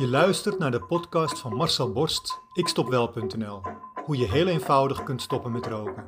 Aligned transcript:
Je 0.00 0.08
luistert 0.08 0.58
naar 0.58 0.70
de 0.70 0.82
podcast 0.82 1.38
van 1.38 1.54
Marcel 1.54 1.92
Borst, 1.92 2.40
ikstopwel.nl. 2.52 3.60
Hoe 4.04 4.16
je 4.16 4.30
heel 4.30 4.46
eenvoudig 4.46 5.02
kunt 5.02 5.22
stoppen 5.22 5.52
met 5.52 5.66
roken. 5.66 6.04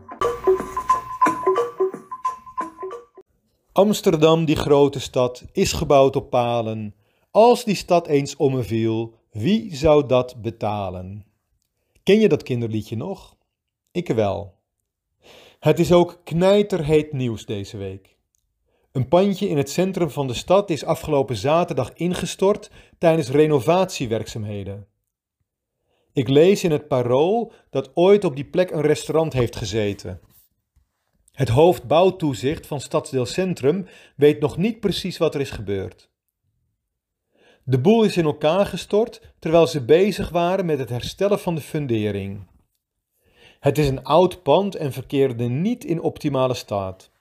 Amsterdam, 3.73 4.45
die 4.45 4.57
grote 4.57 5.01
stad, 5.01 5.45
is 5.53 5.73
gebouwd 5.73 6.17
op 6.17 6.31
palen. 6.31 6.95
Als 7.31 7.65
die 7.65 7.75
stad 7.75 8.07
eens 8.07 8.37
ommeviel, 8.37 9.15
wie 9.31 9.77
zou 9.77 10.07
dat 10.07 10.43
betalen? 10.43 11.27
Ken 12.03 12.21
je 12.21 12.29
dat 12.29 12.43
kinderliedje 12.43 12.97
nog? 12.97 13.37
Ik 13.91 14.09
wel. 14.09 14.55
Het 15.59 15.79
is 15.79 15.93
ook 15.93 16.21
knijterheet 16.25 17.13
nieuws 17.13 17.47
deze 17.47 17.77
week. 17.77 18.17
Een 18.93 19.09
pandje 19.09 19.49
in 19.49 19.57
het 19.57 19.71
centrum 19.71 20.11
van 20.11 20.27
de 20.27 20.35
stad 20.35 20.71
is 20.71 20.85
afgelopen 20.85 21.37
zaterdag 21.37 21.93
ingestort 21.93 22.71
tijdens 22.99 23.29
renovatiewerkzaamheden. 23.29 24.87
Ik 26.13 26.29
lees 26.29 26.65
in 26.65 26.71
het 26.71 26.89
parool 26.89 27.53
dat 27.71 27.91
ooit 27.95 28.25
op 28.25 28.37
die 28.37 28.45
plek 28.45 28.71
een 28.71 28.81
restaurant 28.81 29.33
heeft 29.33 29.57
gezeten. 29.57 30.21
Het 31.33 31.49
hoofd 31.49 31.87
bouwtoezicht 31.87 32.67
van 32.67 32.81
Stadsdeel 32.81 33.27
Centrum 33.27 33.87
weet 34.17 34.41
nog 34.41 34.57
niet 34.57 34.81
precies 34.81 35.19
wat 35.19 35.35
er 35.35 35.41
is 35.41 35.51
gebeurd. 35.51 36.11
De 37.65 37.81
boel 37.81 38.05
is 38.05 38.17
in 38.17 38.25
elkaar 38.25 38.67
gestort 38.67 39.35
terwijl 39.39 39.67
ze 39.67 39.85
bezig 39.85 40.29
waren 40.29 40.67
met 40.67 40.79
het 40.79 40.89
herstellen 40.89 41.39
van 41.39 41.55
de 41.55 41.61
fundering. 41.61 42.47
Het 43.61 43.79
is 43.79 43.89
een 43.89 44.05
oud 44.05 44.43
pand 44.43 44.75
en 44.75 44.93
verkeerde 44.93 45.45
niet 45.45 45.85
in 45.85 46.01
optimale 46.01 46.55
staat. 46.55 47.12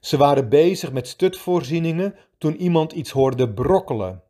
Ze 0.00 0.16
waren 0.16 0.48
bezig 0.48 0.92
met 0.92 1.08
stutvoorzieningen 1.08 2.14
toen 2.38 2.56
iemand 2.56 2.92
iets 2.92 3.10
hoorde 3.10 3.52
brokkelen. 3.52 4.22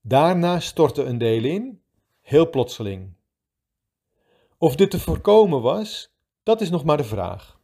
Daarna 0.00 0.60
stortte 0.60 1.02
een 1.02 1.18
deel 1.18 1.44
in, 1.44 1.82
heel 2.20 2.50
plotseling. 2.50 3.14
Of 4.58 4.76
dit 4.76 4.90
te 4.90 5.00
voorkomen 5.00 5.62
was, 5.62 6.14
dat 6.42 6.60
is 6.60 6.70
nog 6.70 6.84
maar 6.84 6.96
de 6.96 7.04
vraag. 7.04 7.60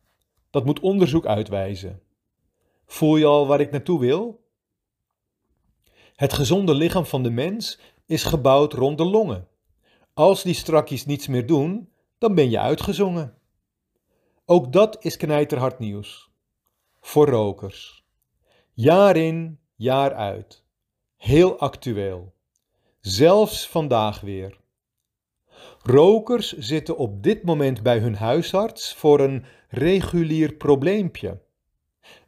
Dat 0.50 0.64
moet 0.64 0.80
onderzoek 0.80 1.26
uitwijzen. 1.26 2.02
Voel 2.86 3.16
je 3.16 3.24
al 3.26 3.46
waar 3.46 3.60
ik 3.60 3.70
naartoe 3.70 4.00
wil? 4.00 4.46
Het 6.14 6.32
gezonde 6.32 6.74
lichaam 6.74 7.06
van 7.06 7.22
de 7.22 7.30
mens 7.30 7.78
is 8.06 8.24
gebouwd 8.24 8.72
rond 8.72 8.98
de 8.98 9.04
longen. 9.04 9.48
Als 10.14 10.42
die 10.42 10.54
strakjes 10.54 11.06
niets 11.06 11.26
meer 11.26 11.46
doen, 11.46 11.92
dan 12.18 12.34
ben 12.34 12.50
je 12.50 12.58
uitgezongen. 12.58 13.38
Ook 14.44 14.72
dat 14.72 15.04
is 15.04 15.16
knijterhard 15.16 15.78
nieuws. 15.78 16.30
Voor 17.00 17.28
rokers. 17.28 18.04
Jaar 18.72 19.16
in, 19.16 19.58
jaar 19.74 20.14
uit. 20.14 20.64
Heel 21.16 21.58
actueel. 21.58 22.34
Zelfs 23.00 23.68
vandaag 23.68 24.20
weer. 24.20 24.58
Rokers 25.82 26.52
zitten 26.52 26.96
op 26.96 27.22
dit 27.22 27.42
moment 27.42 27.82
bij 27.82 27.98
hun 27.98 28.14
huisarts 28.14 28.94
voor 28.94 29.20
een 29.20 29.44
regulier 29.68 30.52
probleempje. 30.52 31.40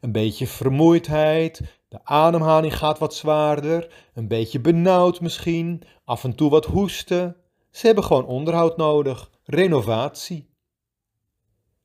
Een 0.00 0.12
beetje 0.12 0.46
vermoeidheid, 0.46 1.60
de 1.88 2.04
ademhaling 2.04 2.76
gaat 2.76 2.98
wat 2.98 3.14
zwaarder, 3.14 4.08
een 4.14 4.28
beetje 4.28 4.60
benauwd 4.60 5.20
misschien, 5.20 5.82
af 6.04 6.24
en 6.24 6.34
toe 6.34 6.50
wat 6.50 6.64
hoesten. 6.64 7.36
Ze 7.70 7.86
hebben 7.86 8.04
gewoon 8.04 8.26
onderhoud 8.26 8.76
nodig, 8.76 9.30
renovatie. 9.44 10.48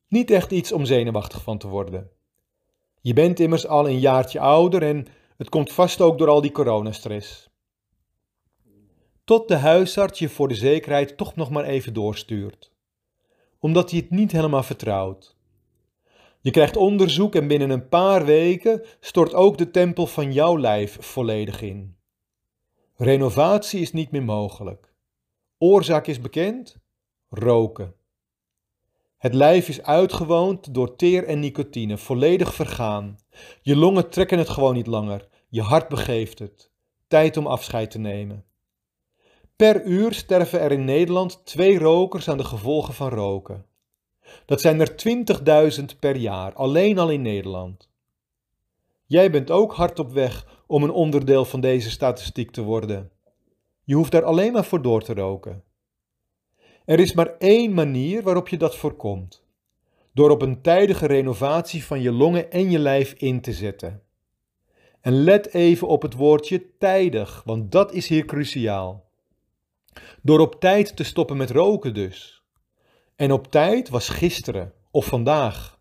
Niet 0.08 0.30
echt 0.30 0.50
iets 0.50 0.72
om 0.72 0.84
zenuwachtig 0.84 1.42
van 1.42 1.58
te 1.58 1.68
worden. 1.68 2.10
Je 3.06 3.12
bent 3.12 3.40
immers 3.40 3.66
al 3.66 3.88
een 3.88 3.98
jaartje 3.98 4.40
ouder 4.40 4.82
en 4.82 5.06
het 5.36 5.48
komt 5.48 5.72
vast 5.72 6.00
ook 6.00 6.18
door 6.18 6.28
al 6.28 6.40
die 6.40 6.52
coronastress. 6.52 7.50
Tot 9.24 9.48
de 9.48 9.54
huisarts 9.54 10.18
je 10.18 10.28
voor 10.28 10.48
de 10.48 10.54
zekerheid 10.54 11.16
toch 11.16 11.36
nog 11.36 11.50
maar 11.50 11.64
even 11.64 11.92
doorstuurt. 11.92 12.72
Omdat 13.58 13.90
hij 13.90 14.00
het 14.00 14.10
niet 14.10 14.32
helemaal 14.32 14.62
vertrouwt. 14.62 15.36
Je 16.40 16.50
krijgt 16.50 16.76
onderzoek 16.76 17.34
en 17.34 17.46
binnen 17.46 17.70
een 17.70 17.88
paar 17.88 18.24
weken 18.24 18.82
stort 19.00 19.34
ook 19.34 19.58
de 19.58 19.70
tempel 19.70 20.06
van 20.06 20.32
jouw 20.32 20.58
lijf 20.58 20.96
volledig 21.00 21.60
in. 21.60 21.96
Renovatie 22.96 23.80
is 23.80 23.92
niet 23.92 24.10
meer 24.10 24.24
mogelijk. 24.24 24.94
Oorzaak 25.58 26.06
is 26.06 26.20
bekend: 26.20 26.76
roken. 27.28 27.95
Het 29.16 29.34
lijf 29.34 29.68
is 29.68 29.82
uitgewoond 29.82 30.74
door 30.74 30.96
teer 30.96 31.24
en 31.24 31.40
nicotine, 31.40 31.98
volledig 31.98 32.54
vergaan. 32.54 33.18
Je 33.62 33.76
longen 33.76 34.10
trekken 34.10 34.38
het 34.38 34.48
gewoon 34.48 34.74
niet 34.74 34.86
langer, 34.86 35.28
je 35.48 35.62
hart 35.62 35.88
begeeft 35.88 36.38
het. 36.38 36.70
Tijd 37.08 37.36
om 37.36 37.46
afscheid 37.46 37.90
te 37.90 37.98
nemen. 37.98 38.44
Per 39.56 39.84
uur 39.84 40.12
sterven 40.14 40.60
er 40.60 40.72
in 40.72 40.84
Nederland 40.84 41.44
twee 41.44 41.78
rokers 41.78 42.28
aan 42.28 42.36
de 42.36 42.44
gevolgen 42.44 42.94
van 42.94 43.08
roken. 43.08 43.66
Dat 44.44 44.60
zijn 44.60 44.80
er 44.80 44.94
20.000 45.78 45.84
per 45.98 46.16
jaar, 46.16 46.52
alleen 46.54 46.98
al 46.98 47.10
in 47.10 47.22
Nederland. 47.22 47.88
Jij 49.06 49.30
bent 49.30 49.50
ook 49.50 49.74
hard 49.74 49.98
op 49.98 50.12
weg 50.12 50.62
om 50.66 50.82
een 50.82 50.90
onderdeel 50.90 51.44
van 51.44 51.60
deze 51.60 51.90
statistiek 51.90 52.50
te 52.50 52.62
worden. 52.62 53.10
Je 53.84 53.94
hoeft 53.94 54.12
daar 54.12 54.24
alleen 54.24 54.52
maar 54.52 54.64
voor 54.64 54.82
door 54.82 55.02
te 55.02 55.14
roken. 55.14 55.62
Er 56.86 57.00
is 57.00 57.12
maar 57.12 57.36
één 57.38 57.74
manier 57.74 58.22
waarop 58.22 58.48
je 58.48 58.56
dat 58.56 58.76
voorkomt: 58.76 59.44
door 60.12 60.30
op 60.30 60.42
een 60.42 60.62
tijdige 60.62 61.06
renovatie 61.06 61.84
van 61.84 62.00
je 62.00 62.12
longen 62.12 62.50
en 62.50 62.70
je 62.70 62.78
lijf 62.78 63.12
in 63.12 63.40
te 63.40 63.52
zetten. 63.52 64.02
En 65.00 65.12
let 65.12 65.54
even 65.54 65.88
op 65.88 66.02
het 66.02 66.14
woordje 66.14 66.76
tijdig, 66.78 67.42
want 67.44 67.72
dat 67.72 67.92
is 67.92 68.08
hier 68.08 68.24
cruciaal. 68.24 69.04
Door 70.22 70.40
op 70.40 70.60
tijd 70.60 70.96
te 70.96 71.04
stoppen 71.04 71.36
met 71.36 71.50
roken 71.50 71.94
dus. 71.94 72.42
En 73.16 73.32
op 73.32 73.50
tijd 73.50 73.88
was 73.88 74.08
gisteren 74.08 74.72
of 74.90 75.06
vandaag. 75.06 75.78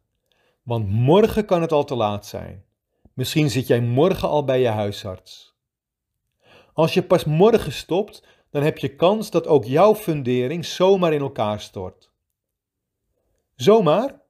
Want 0.63 0.89
morgen 0.89 1.45
kan 1.45 1.61
het 1.61 1.71
al 1.71 1.83
te 1.83 1.95
laat 1.95 2.25
zijn. 2.25 2.63
Misschien 3.13 3.49
zit 3.49 3.67
jij 3.67 3.81
morgen 3.81 4.29
al 4.29 4.43
bij 4.43 4.61
je 4.61 4.67
huisarts. 4.67 5.55
Als 6.73 6.93
je 6.93 7.03
pas 7.03 7.25
morgen 7.25 7.71
stopt, 7.71 8.23
dan 8.55 8.63
heb 8.63 8.77
je 8.77 8.95
kans 8.95 9.31
dat 9.31 9.47
ook 9.47 9.65
jouw 9.65 9.95
fundering 9.95 10.65
zomaar 10.65 11.13
in 11.13 11.21
elkaar 11.21 11.61
stort. 11.61 12.11
Zomaar? 13.55 14.21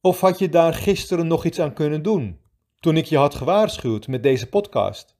Of 0.00 0.20
had 0.20 0.38
je 0.38 0.48
daar 0.48 0.74
gisteren 0.74 1.26
nog 1.26 1.44
iets 1.44 1.60
aan 1.60 1.72
kunnen 1.72 2.02
doen, 2.02 2.40
toen 2.80 2.96
ik 2.96 3.04
je 3.04 3.16
had 3.16 3.34
gewaarschuwd 3.34 4.08
met 4.08 4.22
deze 4.22 4.48
podcast? 4.48 5.16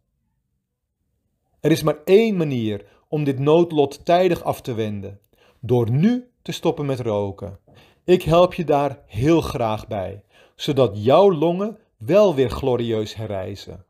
Er 1.60 1.71
is 1.71 1.82
maar 1.82 1.98
één 2.04 2.37
manier 2.37 2.87
om 3.09 3.25
dit 3.25 3.38
noodlot 3.38 4.04
tijdig 4.04 4.43
af 4.43 4.60
te 4.60 4.75
wenden: 4.75 5.21
door 5.60 5.91
nu 5.91 6.31
te 6.43 6.53
stoppen 6.53 6.87
met 6.87 7.00
roken. 7.00 7.59
Ik 8.04 8.22
help 8.22 8.54
je 8.54 8.65
daar 8.65 9.03
heel 9.06 9.41
graag 9.41 9.87
bij, 9.87 10.25
zodat 10.56 11.04
jouw 11.04 11.32
longen 11.32 11.78
wel 11.97 12.34
weer 12.34 12.50
glorieus 12.50 13.15
herrijzen. 13.15 13.84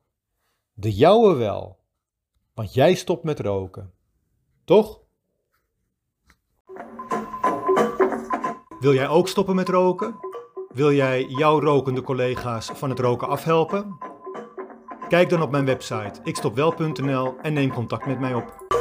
De 0.73 0.93
jouwe 0.93 1.35
wel 1.35 1.78
want 2.59 2.75
jij 2.75 2.95
stopt 2.95 3.25
met 3.25 3.41
roken. 3.41 3.93
Toch? 4.65 5.01
Wil 8.81 8.95
jij 8.95 9.09
ook 9.09 9.29
stoppen 9.29 9.55
met 9.55 9.69
roken? 9.69 10.15
Wil 10.69 10.93
jij 10.93 11.25
jouw 11.25 11.61
rokende 11.61 12.03
collega's 12.03 12.71
van 12.75 12.91
het 12.91 12.99
roken 12.99 13.29
afhelpen? 13.29 13.99
Kijk 15.09 15.29
dan 15.29 15.43
op 15.43 15.51
mijn 15.51 15.65
website 15.65 16.21
ikstopwel.nl 16.25 17.37
en 17.43 17.53
neem 17.53 17.73
contact 17.73 18.07
met 18.07 18.21
mij 18.21 18.35
op. 18.35 18.78